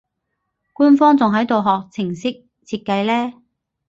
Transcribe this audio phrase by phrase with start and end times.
[0.73, 3.37] 官方仲喺度學程式設計呢